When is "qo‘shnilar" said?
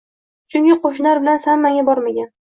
0.85-1.21